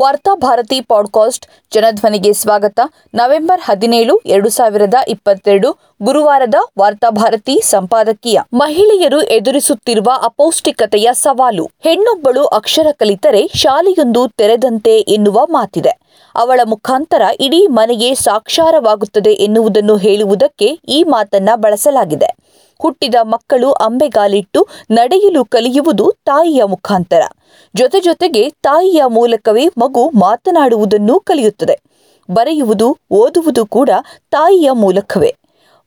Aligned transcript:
Varthabharati 0.00 0.80
podcast 0.80 1.46
ಜನಧ್ವನಿಗೆ 1.70 2.32
ಸ್ವಾಗತ. 2.32 2.80
November 3.14 3.60
ಹದಿನೇಳು, 3.64 4.16
ಎರಡು 4.16 4.48
ಸಾವಿರದ 4.48 4.94
ಇಪ್ಪತ್ತೆರಡು 5.08 5.76
ಗುರುವಾರದ 6.02 6.54
ವಾರ್ತಾಭಾರತಿ 6.78 7.60
ಸಂಪಾದಕೀಯ. 7.60 8.40
ಮಹಿಳೆಯರು 8.52 9.22
ಎದುರಿಸುತ್ತಿರುವ 9.22 10.12
ಅಪೌಷ್ಟಿಕತೆಯ 10.22 11.08
ಸವಾಲು. 11.12 11.70
ಹೆಣ್ಣೊಬ್ಬಳು 11.80 12.44
ಅಕ್ಷರ 12.44 12.86
ಕಲಿತರೆ 12.92 13.50
ಶಾಲೆಯೊಂದು 13.54 14.28
ತೆರೆದಂತೆ 14.28 15.00
ಎನ್ನುವ 15.00 15.46
ಮಾತಿದೆ. 15.46 15.98
ಅವಳ 16.34 16.60
ಮುಖಾಂತರ 16.64 17.22
ಇಡೀ 17.40 17.66
ಮನೆಗೆ 17.66 18.14
ಸಾಕ್ಷಾರವಾಗುತ್ತದೆ 18.14 19.30
ಎನ್ನುವುದನ್ನು 19.30 19.96
ಹೇಳುವುದಕ್ಕೆ 19.96 20.66
ಈ 20.66 21.04
ಮಾತನ್ನ 21.04 21.48
ಬಳಸಲಾಗಿದೆ. 21.54 22.47
ಹುಟ್ಟಿದ 22.82 23.14
ಮಕ್ಕಳು 23.22 23.72
ಅಂಬೆಗಾಲಿಟ್ಟು 23.72 24.68
ನಡೆಯಲು 24.90 25.44
ಕಲಿಯುವುದು 25.44 26.12
ತಾಯಿಯ 26.24 26.64
ಮುಖಾಂತರ. 26.64 27.22
ಜೊತೆ 27.76 28.00
ಜೊತೆಗೆ 28.00 28.50
ತಾಯಿಯ 28.50 29.02
ಮೂಲಕವೇ 29.06 29.66
ಮಗು 29.66 30.10
ಮಾತನಾಡುವುದನ್ನು 30.10 31.20
ಕಲಿಯುತ್ತದೆ. 31.20 31.80
ಬರೆಯುವುದು, 32.30 32.98
ಓದುವುದು 33.10 33.66
ಕೂಡ 33.66 33.90
ತಾಯಿಯ 34.30 34.70
ಮೂಲಕವೇ. 34.72 35.34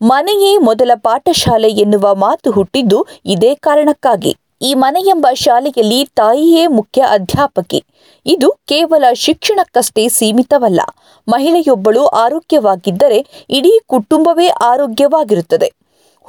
ಮನೆಯೇ 0.01 0.57
ಮೊದಲ 0.57 0.91
ಪಾಠಶಾಲೆ 0.95 1.69
ಎನ್ನುವ 1.69 2.15
ಮಾತು 2.15 2.51
ಹುಟ್ಟಿದ್ದು 2.51 3.05
ಇದೇ 3.25 3.55
ಕಾರಣಕ್ಕಾಗಿ. 3.55 4.37
ಈ 4.61 4.73
ಮನೆಯೆಂಬ 4.73 5.27
ಶಾಲೆಯಲ್ಲಿ 5.33 6.05
ತಾಯಿಯೇ 6.05 6.67
ಮುಖ್ಯ 6.67 7.01
ಅಧ್ಯಾಪಕಿ. 7.01 7.83
ಇದು 8.25 8.51
ಕೇವಲ 8.51 9.03
ಶಿಕ್ಷಣಕ್ಕಷ್ಟೇ 9.13 10.09
ಸೀಮಿತವಲ್ಲ. 10.09 10.81
ಮಹಿಳೆಯೊಬ್ಬಳು 11.27 12.05
ಆರೋಗ್ಯವಾಗಿದ್ದರೆ 12.05 13.45
ಇಡೀ 13.49 13.79
ಕುಟುಂಬವೇ 13.87 14.47
ಆರೋಗ್ಯವಾಗಿರುತ್ತದೆ. 14.47 15.80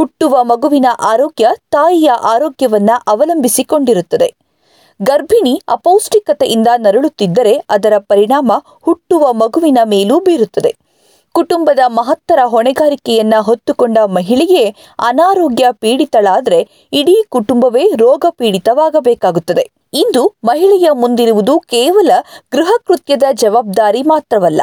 ಹುಟ್ಟುವ 0.03 0.45
ಮಗುವಿನ 0.45 0.87
ಆರೋಗ್ಯ 1.01 1.49
ತಾಯಿಯ 1.71 2.11
ಆರೋಗ್ಯವನ್ನ 2.11 2.91
ಅವಲಂಬಿಸಿಕೊಂಡಿರುತ್ತದೆ. 3.07 4.35
ಗರ್ಭಿಣಿ 5.03 5.63
ಅಪೌಷ್ಟಿಕತೆಯಿಂದ 5.69 6.69
ನರಳುತ್ತಿದ್ದರೆ 6.77 7.55
ಅದರ 7.71 7.93
ಪರಿಣಾಮ 7.99 8.53
ಹುಟ್ಟುವ 8.83 9.33
ಮಗುವಿನ 9.33 9.79
ಮೇಲೂ 9.85 10.21
ಬೀರುತ್ತದೆ. 10.21 10.77
ಕುಟುಂಬದ 11.33 11.79
ಮಹತ್ತರ 11.87 12.39
ಹೊಣೆಗಾರಿಕೆಯನ್ನ 12.45 13.35
ಹೊತ್ತುಕೊಂಡ 13.41 13.99
ಮಹಿಳೆಯೇ 13.99 14.77
ಅನಾರೋಗ್ಯ 14.99 15.67
ಪೀಡಿತಳಾದರೆ 15.73 16.69
ಇಡೀ 16.93 17.25
ಕುಟುಂಬವೇ 17.29 17.89
ರೋಗ 17.97 18.25
ಪೀಡಿತವಾಗಬೇಕಾಗುತ್ತದೆ. 18.31 19.71
ಇಂದು 19.95 20.35
ಮಹಿಳೆಯ 20.45 20.89
ಮುಂದಿರುವುದು 20.93 21.61
ಕೇವಲ 21.61 22.11
ಗೃಹ 22.53 22.73
ಜವಾಬ್ದಾರಿ 23.33 24.03
ಮಾತ್ರವಲ್ಲ. 24.03 24.63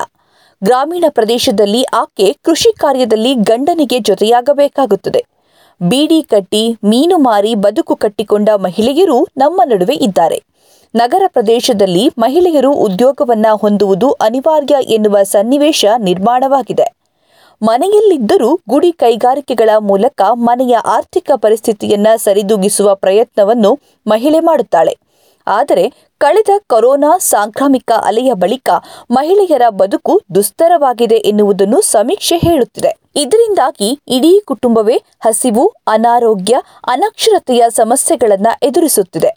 ಗ್ರಾಮೀಣ 0.64 1.06
ಪ್ರದೇಶದಲ್ಲಿ 1.10 1.84
ಆಕೆ 1.84 2.38
ಕೃಷಿ 2.44 2.74
ಕಾರ್ಯದಲ್ಲಿ 2.78 3.34
ಗಂಡನಿಗೆ 3.34 4.00
ಜೊತೆಯಾಗಬೇಕಾಗುತ್ತದೆ. 4.00 5.26
ಬೀಡಿ 5.82 6.22
ಕಟ್ಟಿ, 6.22 6.78
ಮೀನು 6.84 7.18
ಮಾರಿ, 7.18 7.56
ಬದುಕು 7.56 7.96
ಕಟ್ಟಿಕೊಂಡ 7.96 8.50
ಮಹಿಳೆಯರು 8.50 9.28
ನಮ್ಮ 9.38 9.62
ನಡುವೆ 9.66 9.96
ಇದ್ದಾರೆ. 9.96 10.44
ನಗರ 10.96 11.24
ಪ್ರದೇಶದಲ್ಲಿ 11.28 12.10
ಮಹಿಳೆಯರು 12.18 12.72
ಉದ್ಯೋಗವನ್ನ 12.74 13.46
ಹೊಂದುವುದು 13.62 14.12
ಅನಿವಾರ್ಯ 14.12 14.76
ಎನ್ನುವ 14.82 15.24
ಸನ್ನಿವೇಶ 15.24 15.86
ನಿರ್ಮಾಣವಾಗಿದೆ. 15.98 16.88
ಮನೆಯಲ್ಲಿದ್ದರೂ 17.62 18.60
ಗುಡಿ 18.70 18.92
ಕೈಗಾರಿಕೆಗಳ 18.92 19.70
ಮೂಲಕ 19.80 20.22
ಮನೆಯ 20.34 20.78
ಆರ್ಥಿಕ 20.86 21.32
ಪರಿಸ್ಥಿತಿಯನ್ನ 21.36 22.08
ಸರಿದೂಗಿಸುವ 22.18 22.96
ಪ್ರಯತ್ನವನ್ನು 22.96 23.80
ಮಹಿಳೆ 24.08 24.40
ಮಾಡುತ್ತಾಳೆ. 24.40 24.98
ಆದರೆ 25.50 25.94
ಕಳೆದ 26.18 26.50
ಕೊರೋನಾ 26.68 27.18
ಸಾಂಕ್ರಾಮಿಕ 27.18 27.92
ಅಲೆಯ 28.04 28.34
ಬಳಿಕ 28.34 28.70
ಮಹಿಳೆಯರ 29.12 29.62
ಬದುಕು 29.70 30.22
ದುಸ್ತರವಾಗಿದೆ 30.36 31.16
ಎನ್ನುವುದನ್ನು 31.16 31.82
ಸಮೀಕ್ಷೆ 31.82 32.38
ಹೇಳುತ್ತಿದೆ. 32.38 32.98
ಇದರಿಂದಾಗಿ 33.16 34.00
ಇಡೀ 34.08 34.42
ಕುಟುಂಬವೇ 34.46 35.02
ಹಸಿವು, 35.22 35.68
ಅನಾರೋಗ್ಯ, 35.88 36.56
ಅನಕ್ಷರತೆಯ 36.88 37.64
ಸಮಸ್ಯೆಗಳನ್ನು 37.70 38.58
ಎದುರಿಸುತ್ತಿದೆ. 38.64 39.32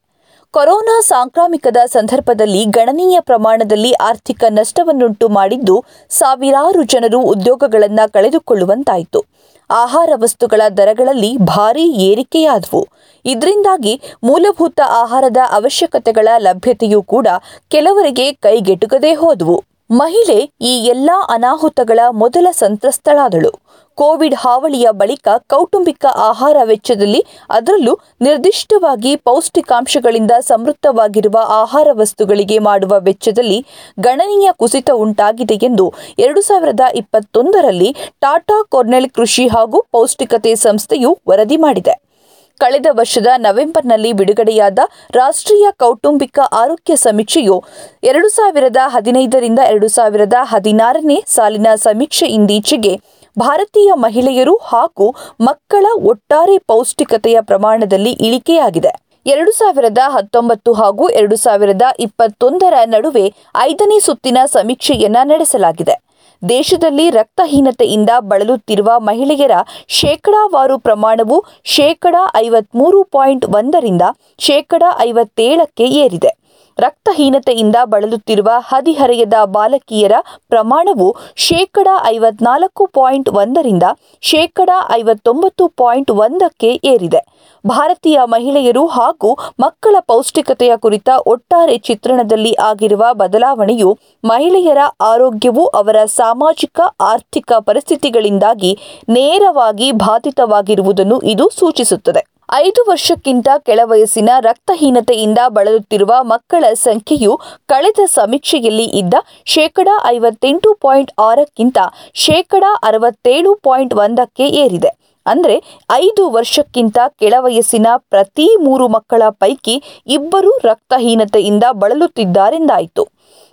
ಕೊರೋನಾ 0.50 1.00
ಸಾಂಕ್ರಾಮಿಕದ 1.00 1.76
ಸಂದರ್ಭದಲ್ಲಿ 1.86 2.64
ಗಣನೀಯ 2.64 3.20
ಪ್ರಮಾಣದಲ್ಲಿ 3.20 3.92
ಆರ್ಥಿಕ 3.92 4.44
ನಷ್ಟವನ್ನುಂಟು 4.48 5.28
ಮಾಡಿದ್ದು 5.28 5.84
ಸಾವಿರಾರು 6.10 6.82
ಜನರು 6.82 7.20
ಉದ್ಯೋಗಗಳನ್ನು 7.20 8.12
ಕಳೆದುಕೊಳ್ಳುವಂತಾಯಿತು. 8.12 9.24
ಆಹಾರ 9.70 10.10
ವಸ್ತುಗಳ 10.16 10.62
ದರಗಳಲ್ಲಿ 10.76 11.36
ಭಾರೀ 11.36 11.90
ಏರಿಕೆಯಾದವು. 11.90 12.88
ಇದರಿಂದಾಗಿ 13.24 14.00
ಮೂಲಭೂತ 14.22 14.80
ಆಹಾರದ 14.86 15.36
ಅವಶ್ಯಕತೆಗಳ 15.50 16.28
ಲಭ್ಯತೆಯೂ 16.38 17.02
ಕೂಡ 17.02 17.28
ಕೆಲವರಿಗೆ 17.68 18.32
ಕೈಗೆಟುಕದೇ 18.32 19.14
ಹೋದವು. 19.14 19.64
ಮಹಿಳೆ 19.90 20.50
ಈ 20.60 20.84
ಎಲ್ಲಾ 20.84 21.26
ಅನಾಹುತಗಳ 21.28 22.00
ಮೊದಲ 22.10 22.46
ಸಂತ್ರಸ್ತಳಾದಳು. 22.52 23.50
ಕೋವಿಡ್ 23.94 24.34
ಹಾವಳಿಯ 24.34 24.88
ಬಳಿಕ 24.90 25.28
ಕೌಟುಂಬಿಕ 25.46 26.04
ಆಹಾರ 26.14 26.56
ವೆಚ್ಚದಲ್ಲಿ 26.64 27.24
ಅದರಲ್ಲೂ 27.50 27.98
ನಿರ್ದಿಷ್ಟವಾಗಿ 28.20 29.16
ಪೌಷ್ಟಿಕಾಂಶಗಳಿಂದ 29.16 30.30
ಸಮೃದ್ಧವಾಗಿರುವ 30.40 31.38
ಆಹಾರ 31.38 31.88
ವಸ್ತುಗಳಿಗೆ 31.92 32.58
ಮಾಡುವ 32.58 32.94
ವೆಚ್ಚದಲ್ಲಿ 32.98 33.66
ಗಣನೀಯ 34.00 34.50
ಕುಸಿತ 34.52 34.90
ಉಂಟಾಗಿದೆ 34.90 35.54
ಎಂದು 35.54 35.94
ಎರಡು 36.18 36.40
ಸಾವಿರದ 36.40 36.80
ಇಪ್ಪತ್ತೊಂದರಲ್ಲಿ 36.94 37.96
ಟಾಟಾ 38.20 38.62
ಕೊರ್ನೆಲ್ 38.68 39.10
ಕೃಷಿ 39.10 39.48
ಹಾಗೂ 39.48 39.82
ಪೌಷ್ಟಿಕತೆ 39.92 40.54
ಸಂಸ್ಥೆಯು 40.54 41.18
ವರದಿ 41.28 41.56
ಮಾಡಿದೆ. 41.56 42.11
ಕಳೆದ 42.60 42.86
ವರ್ಷದ 42.90 43.26
ನವೆಂಬರ್ನಲ್ಲಿ 43.36 44.12
ಬಿಡುಗಡೆಯಾದ 44.12 44.78
ರಾಷ್ಟ್ರೀಯ 45.14 45.68
ಕೌಟುಂಬಿಕ 45.76 46.38
ಆರೋಗ್ಯ 46.52 46.96
ಸಮೀಕ್ಷೆಯು 46.96 47.64
ಎರಡು 48.02 48.28
ಸಾವಿರದ 48.28 48.76
ಹದಿನೈದರಿಂದ 48.86 49.58
ಎರಡು 49.58 49.88
ಸಾವಿರದ 49.88 50.34
ಹದಿನಾರನೇ 50.42 51.24
ಸಾಲಿನ 51.26 51.66
ಸಮೀಕ್ಷೆ 51.74 52.26
ಇಂದೀಚೆಗೆ 52.26 52.94
ಭಾರತೀಯ 53.38 53.90
ಮಹಿಳೆಯರು 53.94 54.56
ಹಾಗೂ 54.56 55.14
ಮಕ್ಕಳ 55.40 55.86
ಒಟ್ಟಾರೆ 56.02 56.58
ಪೌಷ್ಟಿಕತೆಯ 56.58 57.40
ಪ್ರಮಾಣದಲ್ಲಿ 57.40 58.10
ಇಳಿಕೆಯಾಗಿದೆ. 58.10 58.92
ಎರಡು 59.26 59.52
ಸಾವಿರದ 59.52 59.98
ಹತ್ತೊಂಬತ್ತು 60.06 60.72
ಹಾಗೂ 60.72 61.08
ಎರಡು 61.08 61.36
ಸಾವಿರದ 61.36 61.82
ಇಪ್ಪತ್ತೊಂದರ 61.98 62.74
ನಡುವೆ 62.84 63.34
ಐದನೇ 63.58 63.98
ಸುತ್ತಿನ 64.00 64.38
ಸಮೀಕ್ಷೆಯನ್ನ 64.46 65.16
ನಡೆಸಲಾಗಿದೆ. 65.22 66.11
ದೇಶದಲ್ಲಿ 66.48 67.10
ರಕ್ತಹೀನತೆಯಿಂದ 67.10 68.10
ಬಳಲುತ್ತಿರುವ 68.18 68.90
ಮಹಿಳೆಯರ 68.98 69.50
ಶೇಕಡಾವಾರು 69.88 70.78
ಪ್ರಮಾಣವು 70.78 71.44
ಶೇಕಡ 71.64 72.14
ಐವತ್ಮೂರು 72.36 73.04
ಪಾಯಿಂಟ್ 73.04 73.46
ಒಂದರಿಂದ 73.46 74.02
ಶೇಕಡಾ 74.38 74.98
ಐವತ್ತೇಳಕ್ಕೆ 75.00 75.84
ಏರಿದೆ. 75.84 76.41
ರಕ್ತಹೀನತೆಯಿಂದ 76.78 77.76
ಬಳಲುತ್ತಿರುವ 77.84 78.48
ಹದಿಹರೆಯದ 78.58 79.32
ಬಾಲಕಿಯರ 79.44 80.12
ಪ್ರಮಾಣವು 80.48 81.16
ಶೇಕಡ 81.36 81.88
ಐವತ್ನಾಲ್ಕು 82.04 82.86
ಪಾಯಿಂಟ್ 82.86 83.28
ಒಂದರಿಂದ 83.28 83.82
ಶೇಕಡ 84.20 84.70
ಐವತ್ತೊಂಬತ್ತು 84.92 85.68
ಪಾಯಿಂಟ್ 85.68 86.10
ಒಂದಕ್ಕೆ 86.10 86.80
ಏರಿದೆ. 86.84 87.52
ಭಾರತೀಯ 87.66 88.20
ಮಹಿಳೆಯರು 88.24 88.86
ಹಾಗೂ 88.86 89.38
ಮಕ್ಕಳ 89.60 89.96
ಪೌಷ್ಟಿಕತೆಯ 90.00 90.76
ಕುರಿತ 90.76 91.08
ಒಟ್ಟಾರೆ 91.26 91.78
ಚಿತ್ರಣದಲ್ಲಿ 91.78 92.54
ಆಗಿರುವ 92.54 93.04
ಬದಲಾವಣೆಯು 93.12 93.98
ಮಹಿಳೆಯರ 94.24 94.78
ಆರೋಗ್ಯವು 95.00 95.66
ಅವರ 95.66 96.04
ಸಾಮಾಜಿಕ, 96.04 96.80
ಆರ್ಥಿಕ 97.00 97.52
ಪರಿಸ್ಥಿತಿಗಳಿಂದಾಗಿ 97.58 98.78
ನೇರವಾಗಿ 99.08 99.92
ಬಾಧಿತವಾಗಿರುವುದನ್ನು 99.92 101.20
ಇದು 101.20 101.50
ಸೂಚಿಸುತ್ತದೆ. 101.58 102.31
ಐದು 102.48 102.80
ವರ್ಷಕ್ಕಿಂತ 102.88 103.48
ಕೆಳವಯಸ್ಸಿನ 103.56 104.30
ರಕ್ತಹೀನತೆಯಿಂದ 104.38 105.38
ಬಳಲುತ್ತಿರುವ 105.48 106.12
ಮಕ್ಕಳ 106.22 106.64
ಸಂಖ್ಯೆಯು 106.74 107.40
ಕಳೆದ 107.66 108.00
ಸಮೀಕ್ಷೆಯಲ್ಲಿ 108.06 108.84
ಇದ್ದ 108.84 109.14
ಶೇಕಡ 109.44 109.88
ಐವತ್ತೆಂಟು 110.06 110.74
ಪಾಯಿಂಟ್ 110.74 111.12
ಆರಕ್ಕಿಂತ 111.20 111.78
ಶೇಕಡ 112.14 112.64
ಅರವತ್ತೇಳು 112.82 113.54
ಪಾಯಿಂಟ್ 113.54 113.94
ಒಂದಕ್ಕೆ 113.94 114.46
ಏರಿದೆ. 114.64 114.90
ಅಂದರೆ 115.26 115.56
ಐದು 115.92 116.30
ವರ್ಷಕ್ಕಿಂತ 116.30 116.98
ಕೆಳವಯಸ್ಸಿನ 117.20 117.88
ಪ್ರತಿ 117.96 118.56
ಮೂರು 118.56 118.88
ಮಕ್ಕಳ 118.88 119.22
ಪೈಕಿ 119.28 119.82
ಇಬ್ಬರು 120.06 120.52
ರಕ್ತಹೀನತೆಯಿಂದ 120.64 121.64
ಬಳಲುತ್ತಿದ್ದಾರೆಂದಾಯಿತು. 121.72 123.11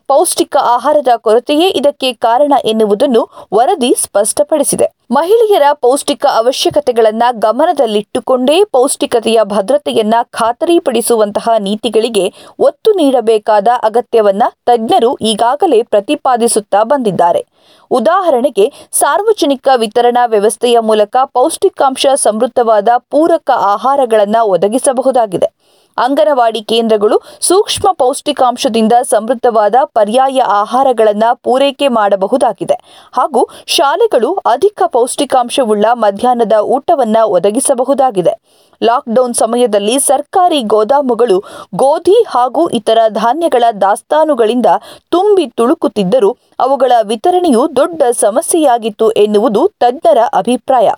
ಪೌಷ್ಟಿಕ 0.10 0.56
ಆಹಾರದ 0.76 1.12
ಕೊರತೆಯೇ 1.18 1.68
ಇದಕ್ಕೆ 1.70 2.10
ಕಾರಣ 2.14 2.54
ಎನ್ನುವುದನ್ನು 2.66 3.22
ವರದಿ 3.54 3.92
ಸ್ಪಷ್ಟಪಡಿಸಿದೆ. 3.98 4.88
ಮಹಿಳೆಯರ 5.12 5.68
ಪೌಷ್ಟಿಕ 5.74 6.26
ಅವಶ್ಯಕತೆಗಳನ್ನು 6.36 7.28
ಗಮನದಲ್ಲಿಟ್ಟುಕೊಂಡೇ 7.40 8.58
ಪೌಷ್ಟಿಕತೆಯ 8.64 9.40
ಭದ್ರತೆಯನ್ನ 9.44 10.16
ಖಾತರಿಪಡಿಸುವಂತಹ 10.32 11.56
ನೀತಿಗಳಿಗೆ 11.60 12.26
ಒತ್ತು 12.60 12.92
ನೀಡಬೇಕಾದ 12.92 13.68
ಅಗತ್ಯವನ್ನ 13.84 14.44
ತಜ್ಞರು 14.66 15.12
ಈಗಾಗಲೇ 15.22 15.80
ಪ್ರತಿಪಾದಿಸುತ್ತಾ 15.84 16.84
ಬಂದಿದ್ದಾರೆ. 16.84 17.42
ಉದಾಹರಣೆಗೆ, 17.92 18.74
ಸಾರ್ವಜನಿಕ 18.92 19.68
ವಿತರಣಾ 19.76 20.26
ವ್ಯವಸ್ಥೆಯ 20.26 20.80
ಮೂಲಕ 20.80 21.16
ಪೌಷ್ಟಿಕಾಂಶ 21.26 22.06
ಸಮೃದ್ಧವಾದ 22.16 22.88
ಪೂರಕ 22.98 23.52
ಆಹಾರಗಳನ್ನು 23.56 24.46
ಒದಗಿಸಬಹುದಾಗಿದೆ. 24.46 25.50
ಅಂಗನವಾಡಿ 25.98 26.62
ಕೇಂದ್ರಗಳು 26.62 27.22
ಸೂಕ್ಷ್ಮ 27.42 27.92
ಪೌಷ್ಟಿಕಾಂಶದಿಂದ 27.92 28.94
ಸಮೃದ್ಧವಾದ 29.10 29.76
ಪರ್ಯಾಯ 29.84 30.40
ಆಹಾರಗಳನ್ನು 30.40 31.36
ಪೂರೈಕೆ 31.36 31.88
ಮಾಡಬಹುದಾಗಿದೆ. 31.88 32.74
ಹಾಗೂ 33.14 33.50
ಶಾಲೆಗಳು 33.66 34.34
ಅಧಿಕ 34.34 34.84
ಪೌಷ್ಟಿಕಾಂಶವುಳ್ಳ 34.88 35.86
ಮಧ್ಯಾಹ್ನದ 35.94 36.54
ಊಟವನ್ನು 36.54 37.28
ಒದಗಿಸಬಹುದಾಗಿದೆ. 37.28 38.40
ಲಾಕ್ಡೌನ್ 38.84 39.34
ಸಮಯದಲ್ಲಿ 39.34 40.00
ಸರ್ಕಾರಿ 40.00 40.62
ಗೋದಾಮುಗಳು, 40.62 41.44
ಗೋಧಿ 41.76 42.24
ಹಾಗೂ 42.28 42.70
ಇತರ 42.70 42.98
ಧಾನ್ಯಗಳ 43.10 43.64
ದಾಸ್ತಾನುಗಳಿಂದ 43.82 44.66
ತುಂಬಿ 45.10 45.48
ತುಳುಕುತ್ತಿದ್ದರೂ, 45.48 46.38
ಅವುಗಳ 46.60 46.92
ವಿತರಣೆಯು 47.50 47.76
ದೊಡ್ಡ 47.76 48.04
ಸಮಸ್ಯೆಯಾಗಿತ್ತು 48.12 49.12
ಎನ್ನುವುದು 49.12 49.68
ತಜ್ಞರ 49.80 50.18
ಅಭಿಪ್ರಾಯ. 50.34 50.90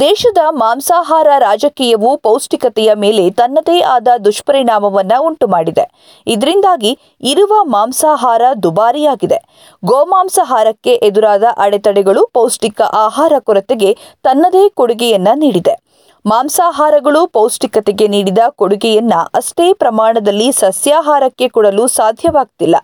ದೇಶದ 0.00 0.38
ಮಾಂಸಾಹಾರ 0.50 1.26
ರಾಜಕೀಯವು 1.38 2.16
ಪೌಷ್ಟಿಕತೆಯ 2.16 2.94
ಮೇಲೆ 2.94 3.30
ತನ್ನದೇ 3.30 3.80
ಆದ 3.80 4.08
ದುಷ್ಪರಿಣಾಮವನ್ನು 4.24 5.22
ಉಂಟುಮಾಡಿದೆ. 5.22 5.84
ಇದರಿಂದಾಗಿ 6.26 6.98
ಇರುವ 7.20 7.64
ಮಾಂಸಾಹಾರ 7.64 8.42
ದುಬಾರಿಯಾಗಿದೆ. 8.62 9.38
ಗೋಮಾಂಸಾಹಾರಕ್ಕೆ 9.84 10.94
ಎದುರಾದ 10.94 11.44
ಅಡೆತಡೆಗಳು 11.56 12.26
ಪೌಷ್ಟಿಕ 12.32 12.80
ಆಹಾರ 12.82 13.32
ಕೊರತೆಗೆ 13.38 13.96
ತನ್ನದೇ 14.22 14.68
ಕೊಡುಗೆಯನ್ನ 14.68 15.28
ನೀಡಿದೆ. 15.34 15.81
ಮಾಂಸಾಹಾರಗಳು 16.24 17.26
ಪೌಷ್ಟಿಕತೆಗೆ 17.26 18.08
ನೀಡಿದ 18.08 18.38
ಕೊಡುಗೆಯನ್ನ 18.48 19.14
ಅಷ್ಟೇ 19.34 19.72
ಪ್ರಮಾಣದಲ್ಲಿ 19.72 20.52
ಸಸ್ಯಾಹಾರಕ್ಕೆ 20.52 21.48
ಕೊಡಲು 21.48 21.86
ಸಾಧ್ಯವಾಗ್ತಿಲ್ಲ. 21.86 22.76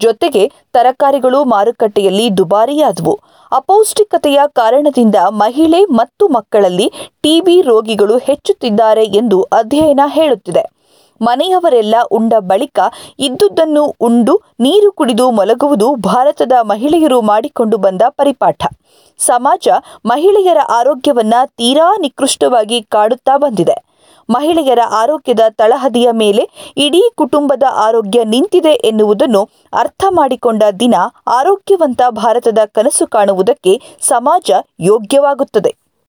ಜೊತೆಗೆ 0.00 0.52
ತರಕಾರಿಗಳು 0.72 1.44
ಮಾರುಕಟ್ಟೆಯಲ್ಲಿ 1.44 2.36
ದುಬಾರಿಯಾದವು. 2.38 3.14
ಅಪೌಷ್ಟಿಕತೆಯ 3.52 4.40
ಕಾರಣದಿಂದ 4.46 5.14
ಮಹಿಳೆ 5.30 5.84
ಮತ್ತು 5.84 6.28
ಮಕ್ಕಳಲ್ಲಿ 6.28 6.92
ಟಿಬಿ 7.22 7.60
ರೋಗಿಗಳು 7.60 8.18
ಹೆಚ್ಚುತ್ತಿದ್ದಾರೆ 8.18 9.04
ಎಂದು 9.04 9.42
ಅಧ್ಯಯನ 9.42 10.00
ಹೇಳುತ್ತಿದೆ. 10.06 10.75
ಮನೆಯವರೆಲ್ಲ 11.22 11.94
ಉಂಡ 12.10 12.34
ಬಳಿಕ 12.38 12.78
ಇದ್ದುದನ್ನು 13.18 13.94
ಉಂಡು 14.00 14.40
ನೀರು 14.60 14.92
ಕುಡಿದು 14.92 15.30
ಮಲಗುವುದು 15.30 15.94
ಭಾರತದ 15.94 16.52
ಮಹಿಳೆಯರು 16.62 17.20
ಮಾಡಿಕೊಂಡು 17.20 17.76
ಬಂದ 17.76 18.02
ಪರಿಪಾಠ. 18.08 18.66
ಸಮಾಜ 19.18 19.68
ಮಹಿಳೆಯರ 20.06 20.58
ಆರೋಗ್ಯವನ್ನ 20.68 21.34
ತೀರಾ 21.46 21.96
ನಿಕೃಷ್ಟವಾಗಿ 22.00 22.82
ಕಾಡುತ್ತಾ 22.82 23.36
ಬಂದಿದೆ. 23.36 23.86
ಮಹಿಳೆಯರ 24.30 24.78
ಆರೋಗ್ಯದ 24.90 25.40
ತಳಹದಿಯ 25.50 26.08
ಮೇಲೆ 26.12 26.74
ಇಡೀ 26.76 27.02
ಕುಟುಂಬದ 27.14 27.62
ಆರೋಗ್ಯ 27.70 28.24
ನಿಂತಿದೆ 28.24 28.70
ಎನ್ನುವುದನ್ನು 28.70 29.48
ಅರ್ಥ 29.72 30.04
ಮಾಡಿಕೊಂಡ 30.10 30.62
ದಿನ 30.80 30.94
ಆರೋಗ್ಯವಂತ 31.26 32.02
ಭಾರತದ 32.10 32.58
ಕನಸು 32.66 33.06
ಕಾಣುವುದಕ್ಕೆ 33.06 33.80
ಸಮಾಜ 34.00 34.50
ಯೋಗ್ಯವಾಗುತ್ತದೆ. 34.80 35.85